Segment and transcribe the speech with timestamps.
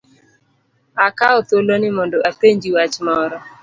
[1.07, 3.37] Akawo thuolo ni mondo apenji wach moro.